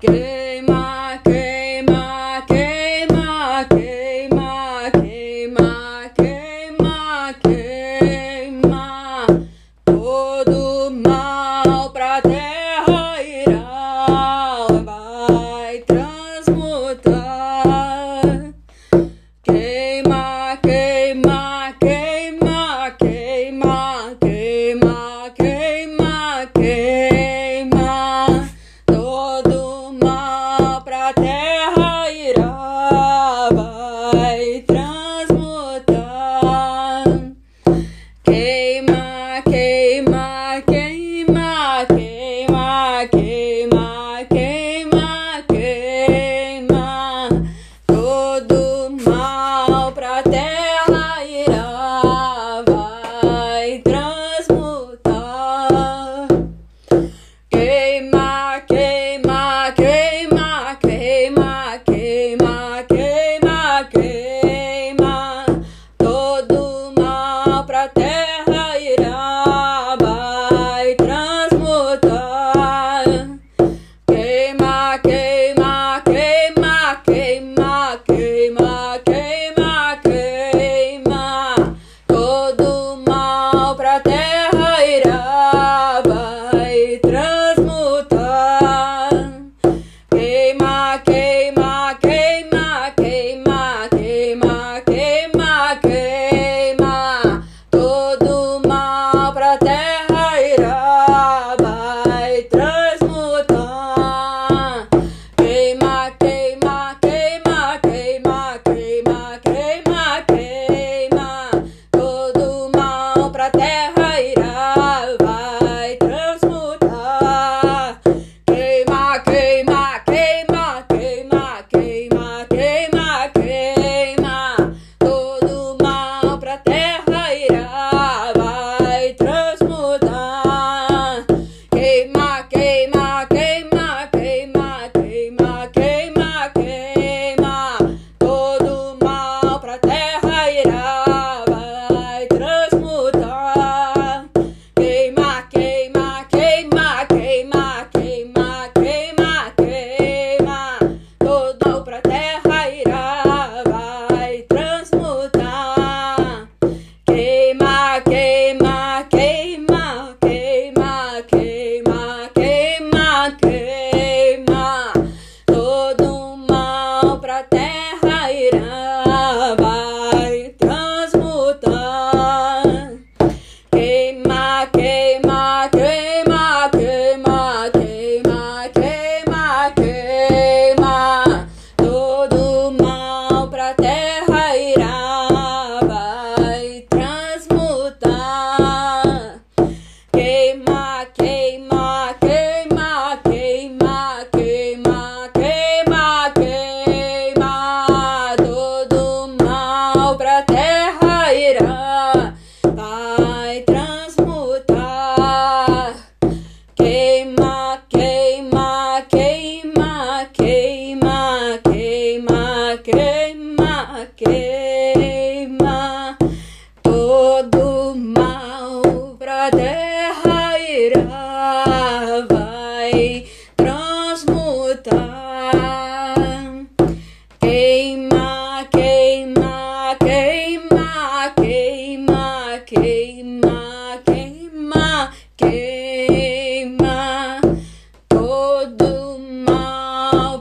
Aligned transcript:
Queima, 0.00 1.20
queima, 1.24 2.42
queima, 6.16 7.34
queima 7.42 9.26
todo 9.84 10.63
terra 32.24 32.53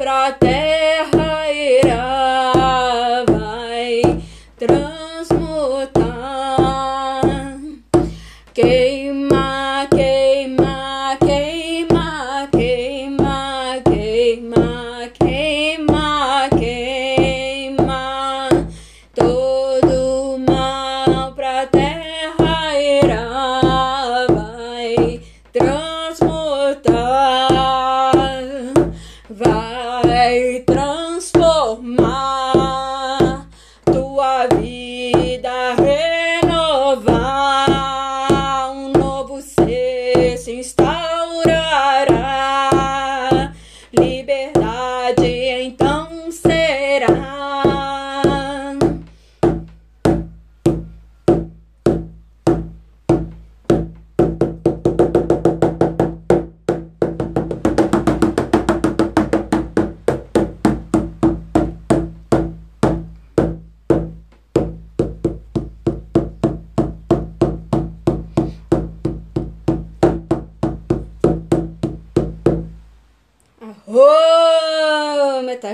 pra 0.00 0.32
terra 0.32 1.52
irá, 1.52 2.29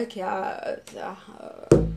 Volk 0.07 0.17
uh, 0.19 0.77
uh, 1.01 1.96